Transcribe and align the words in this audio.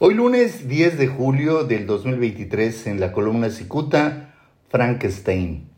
Hoy 0.00 0.14
lunes 0.14 0.66
10 0.66 0.98
de 0.98 1.06
julio 1.06 1.62
del 1.62 1.86
2023 1.86 2.88
en 2.88 2.98
la 2.98 3.12
columna 3.12 3.48
Cicuta, 3.50 4.34
Frankenstein. 4.68 5.68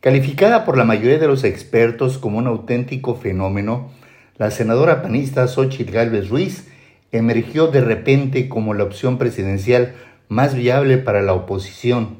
Calificada 0.00 0.64
por 0.64 0.78
la 0.78 0.86
mayoría 0.86 1.18
de 1.18 1.26
los 1.26 1.44
expertos 1.44 2.16
como 2.16 2.38
un 2.38 2.46
auténtico 2.46 3.16
fenómeno, 3.16 3.90
la 4.38 4.50
senadora 4.50 5.02
panista 5.02 5.46
Xochitl 5.46 5.92
Gálvez 5.92 6.30
Ruiz 6.30 6.68
emergió 7.12 7.66
de 7.66 7.82
repente 7.82 8.48
como 8.48 8.72
la 8.72 8.84
opción 8.84 9.18
presidencial 9.18 9.92
más 10.30 10.54
viable 10.54 10.96
para 10.96 11.20
la 11.20 11.34
oposición 11.34 12.16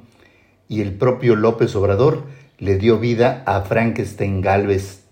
y 0.69 0.83
el 0.83 0.93
propio 0.93 1.35
López 1.35 1.75
Obrador 1.77 2.25
le 2.59 2.77
dio 2.77 2.99
vida 2.99 3.43
a 3.47 3.63
Frankenstein 3.63 4.43
Gálvez. 4.43 5.05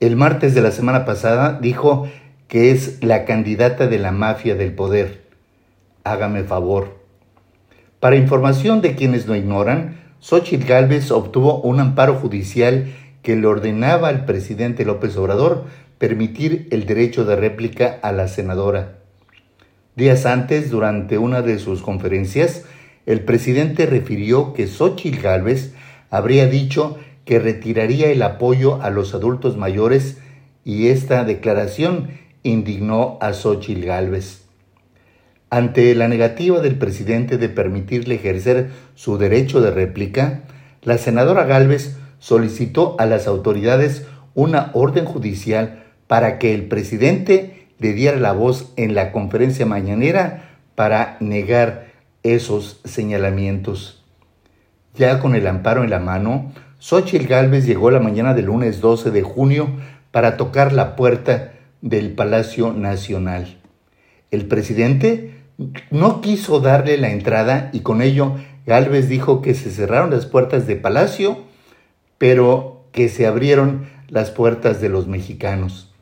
El 0.00 0.16
martes 0.16 0.54
de 0.54 0.62
la 0.62 0.70
semana 0.70 1.04
pasada 1.04 1.58
dijo 1.60 2.08
que 2.48 2.70
es 2.70 3.02
la 3.02 3.24
candidata 3.24 3.86
de 3.86 3.98
la 3.98 4.12
mafia 4.12 4.54
del 4.54 4.72
poder. 4.72 5.22
Hágame 6.04 6.44
favor. 6.44 6.96
Para 8.00 8.16
información 8.16 8.80
de 8.82 8.94
quienes 8.94 9.26
lo 9.26 9.34
ignoran, 9.34 10.00
Xochitl 10.20 10.66
Gálvez 10.66 11.10
obtuvo 11.10 11.60
un 11.62 11.80
amparo 11.80 12.14
judicial 12.14 12.92
que 13.22 13.36
le 13.36 13.46
ordenaba 13.46 14.08
al 14.08 14.24
presidente 14.24 14.84
López 14.84 15.16
Obrador 15.16 15.64
permitir 15.98 16.68
el 16.70 16.86
derecho 16.86 17.24
de 17.24 17.36
réplica 17.36 17.98
a 18.02 18.12
la 18.12 18.28
senadora. 18.28 18.98
Días 19.96 20.26
antes, 20.26 20.70
durante 20.70 21.18
una 21.18 21.42
de 21.42 21.58
sus 21.58 21.82
conferencias, 21.82 22.64
el 23.06 23.20
presidente 23.20 23.86
refirió 23.86 24.52
que 24.52 24.66
Xochitl 24.66 25.22
Gálvez 25.22 25.72
habría 26.10 26.46
dicho 26.46 26.98
que 27.24 27.38
retiraría 27.38 28.10
el 28.10 28.22
apoyo 28.22 28.80
a 28.82 28.90
los 28.90 29.14
adultos 29.14 29.56
mayores 29.56 30.18
y 30.64 30.88
esta 30.88 31.24
declaración 31.24 32.10
indignó 32.46 33.18
a 33.20 33.32
Xochitl 33.32 33.84
Gálvez. 33.84 34.42
Ante 35.50 35.94
la 35.94 36.08
negativa 36.08 36.60
del 36.60 36.76
presidente 36.76 37.38
de 37.38 37.48
permitirle 37.48 38.16
ejercer 38.16 38.70
su 38.94 39.18
derecho 39.18 39.60
de 39.60 39.70
réplica, 39.70 40.42
la 40.82 40.98
senadora 40.98 41.44
Gálvez 41.44 41.96
solicitó 42.18 42.96
a 42.98 43.06
las 43.06 43.26
autoridades 43.26 44.06
una 44.34 44.70
orden 44.74 45.04
judicial 45.04 45.84
para 46.06 46.38
que 46.38 46.54
el 46.54 46.66
presidente 46.66 47.68
le 47.78 47.92
diera 47.92 48.18
la 48.18 48.32
voz 48.32 48.72
en 48.76 48.94
la 48.94 49.12
conferencia 49.12 49.66
mañanera 49.66 50.58
para 50.74 51.16
negar 51.20 51.86
esos 52.22 52.80
señalamientos. 52.84 54.04
Ya 54.94 55.20
con 55.20 55.34
el 55.34 55.46
amparo 55.46 55.84
en 55.84 55.90
la 55.90 56.00
mano, 56.00 56.52
Xochitl 56.78 57.26
Gálvez 57.26 57.66
llegó 57.66 57.90
la 57.90 58.00
mañana 58.00 58.34
del 58.34 58.46
lunes 58.46 58.80
12 58.80 59.10
de 59.10 59.22
junio 59.22 59.68
para 60.10 60.36
tocar 60.36 60.72
la 60.72 60.96
puerta 60.96 61.52
del 61.88 62.12
Palacio 62.12 62.72
Nacional. 62.72 63.58
El 64.32 64.46
presidente 64.46 65.34
no 65.92 66.20
quiso 66.20 66.58
darle 66.58 66.96
la 66.96 67.10
entrada 67.10 67.70
y 67.72 67.80
con 67.80 68.02
ello 68.02 68.34
Galvez 68.66 69.08
dijo 69.08 69.40
que 69.40 69.54
se 69.54 69.70
cerraron 69.70 70.10
las 70.10 70.26
puertas 70.26 70.66
de 70.66 70.74
Palacio, 70.74 71.38
pero 72.18 72.84
que 72.90 73.08
se 73.08 73.26
abrieron 73.26 73.88
las 74.08 74.32
puertas 74.32 74.80
de 74.80 74.88
los 74.88 75.06
mexicanos. 75.06 75.94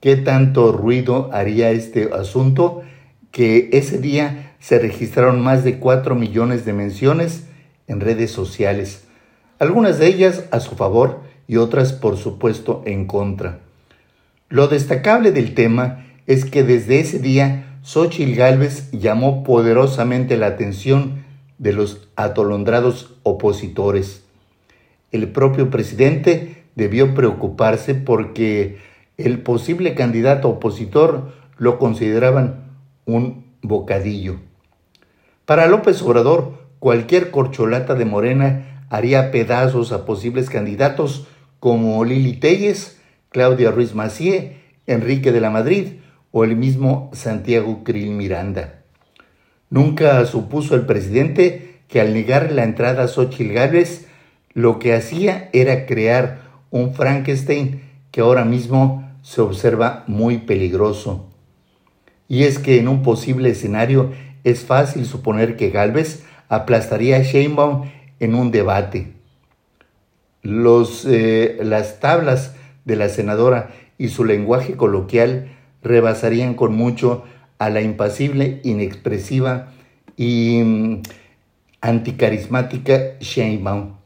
¿Qué 0.00 0.16
tanto 0.16 0.72
ruido 0.72 1.30
haría 1.32 1.70
este 1.70 2.10
asunto? 2.12 2.82
Que 3.30 3.70
ese 3.72 3.98
día 3.98 4.56
se 4.58 4.80
registraron 4.80 5.40
más 5.40 5.62
de 5.62 5.78
4 5.78 6.16
millones 6.16 6.64
de 6.64 6.72
menciones 6.72 7.46
en 7.86 8.00
redes 8.00 8.32
sociales, 8.32 9.04
algunas 9.60 10.00
de 10.00 10.08
ellas 10.08 10.44
a 10.50 10.58
su 10.58 10.74
favor 10.74 11.20
y 11.46 11.56
otras 11.56 11.92
por 11.92 12.16
supuesto 12.16 12.82
en 12.84 13.06
contra. 13.06 13.60
Lo 14.48 14.68
destacable 14.68 15.30
del 15.30 15.54
tema 15.54 16.06
es 16.26 16.44
que 16.44 16.62
desde 16.62 17.00
ese 17.00 17.18
día 17.18 17.78
Xochitl 17.82 18.34
Gálvez 18.34 18.90
llamó 18.92 19.44
poderosamente 19.44 20.36
la 20.36 20.46
atención 20.46 21.24
de 21.58 21.72
los 21.72 22.08
atolondrados 22.16 23.14
opositores. 23.24 24.22
El 25.12 25.28
propio 25.32 25.70
presidente 25.70 26.64
debió 26.76 27.14
preocuparse 27.14 27.94
porque 27.94 28.78
el 29.16 29.40
posible 29.40 29.94
candidato 29.94 30.48
opositor 30.48 31.32
lo 31.58 31.78
consideraban 31.78 32.72
un 33.04 33.44
bocadillo. 33.62 34.36
Para 35.44 35.66
López 35.66 36.00
Obrador, 36.02 36.58
cualquier 36.78 37.30
corcholata 37.30 37.94
de 37.94 38.04
Morena 38.04 38.86
haría 38.90 39.30
pedazos 39.30 39.92
a 39.92 40.04
posibles 40.04 40.48
candidatos 40.48 41.26
como 41.58 42.04
Lili 42.04 42.34
Telles, 42.34 42.97
Claudia 43.30 43.70
Ruiz 43.70 43.94
Macié, 43.94 44.56
Enrique 44.86 45.32
de 45.32 45.40
la 45.40 45.50
Madrid 45.50 45.98
o 46.30 46.44
el 46.44 46.56
mismo 46.56 47.10
Santiago 47.12 47.84
Krill 47.84 48.10
Miranda. 48.10 48.82
Nunca 49.70 50.24
supuso 50.26 50.74
el 50.74 50.86
presidente 50.86 51.80
que 51.88 52.00
al 52.00 52.14
negar 52.14 52.52
la 52.52 52.64
entrada 52.64 53.04
a 53.04 53.08
Xochitl 53.08 53.52
Gálvez, 53.52 54.06
lo 54.52 54.78
que 54.78 54.94
hacía 54.94 55.50
era 55.52 55.86
crear 55.86 56.40
un 56.70 56.94
Frankenstein 56.94 57.82
que 58.10 58.20
ahora 58.20 58.44
mismo 58.44 59.10
se 59.22 59.40
observa 59.40 60.04
muy 60.06 60.38
peligroso. 60.38 61.28
Y 62.28 62.44
es 62.44 62.58
que 62.58 62.78
en 62.78 62.88
un 62.88 63.02
posible 63.02 63.50
escenario 63.50 64.12
es 64.44 64.64
fácil 64.64 65.06
suponer 65.06 65.56
que 65.56 65.70
Gálvez 65.70 66.24
aplastaría 66.48 67.16
a 67.16 67.22
Sheinbaum 67.22 67.90
en 68.20 68.34
un 68.34 68.50
debate. 68.50 69.12
Eh, 70.42 71.58
las 71.62 72.00
tablas 72.00 72.54
de 72.88 72.96
la 72.96 73.08
senadora 73.10 73.70
y 73.98 74.08
su 74.08 74.24
lenguaje 74.24 74.74
coloquial 74.74 75.50
rebasarían 75.82 76.54
con 76.54 76.74
mucho 76.74 77.22
a 77.58 77.70
la 77.70 77.82
impasible, 77.82 78.60
inexpresiva 78.64 79.68
y 80.16 80.62
mm, 80.64 81.02
anticarismática 81.82 83.18
Sheinbaum. 83.20 83.98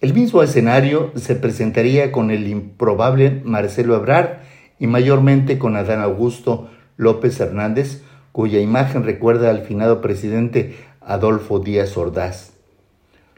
El 0.00 0.12
mismo 0.14 0.42
escenario 0.42 1.12
se 1.16 1.34
presentaría 1.34 2.12
con 2.12 2.30
el 2.30 2.46
improbable 2.46 3.40
Marcelo 3.44 3.96
Ebrard 3.96 4.40
y 4.78 4.86
mayormente 4.86 5.58
con 5.58 5.76
Adán 5.76 6.00
Augusto 6.00 6.68
López 6.96 7.40
Hernández, 7.40 8.02
cuya 8.32 8.60
imagen 8.60 9.04
recuerda 9.04 9.48
al 9.48 9.62
finado 9.62 10.00
presidente 10.00 10.76
Adolfo 11.00 11.58
Díaz 11.58 11.96
Ordaz. 11.96 12.52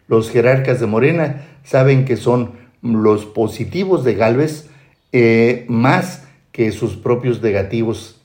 Los 0.09 0.31
jerarcas 0.31 0.81
de 0.81 0.87
Morena 0.87 1.45
saben 1.63 2.05
que 2.05 2.17
son 2.17 2.64
los 2.85 3.25
positivos 3.25 4.05
de 4.05 4.15
Galvez 4.15 4.69
eh, 5.13 5.65
más 5.69 6.25
que 6.53 6.71
sus 6.71 6.97
propios 6.97 7.43
negativos. 7.43 8.21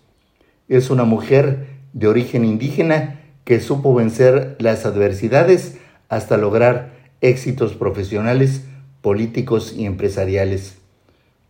Es 0.68 0.90
una 0.90 1.06
mujer 1.06 1.68
de 1.94 2.08
origen 2.08 2.46
indígena 2.46 3.22
que 3.46 3.62
supo 3.62 3.96
vencer 3.96 4.56
las 4.60 4.86
adversidades 4.86 5.78
hasta 6.10 6.38
lograr 6.38 6.94
éxitos 7.22 7.74
profesionales, 7.74 8.66
políticos 9.02 9.74
y 9.76 9.86
empresariales. 9.86 10.78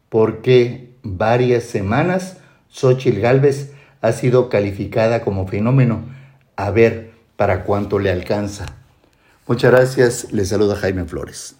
Porque 0.09 0.89
varias 1.03 1.63
semanas 1.63 2.37
Xochitl 2.69 3.19
Galvez 3.19 3.73
ha 4.01 4.11
sido 4.11 4.49
calificada 4.49 5.21
como 5.21 5.47
fenómeno. 5.47 6.03
A 6.55 6.71
ver 6.71 7.11
para 7.35 7.63
cuánto 7.63 7.99
le 7.99 8.11
alcanza. 8.11 8.65
Muchas 9.47 9.71
gracias. 9.71 10.31
Le 10.31 10.45
saluda 10.45 10.75
Jaime 10.75 11.05
Flores. 11.05 11.58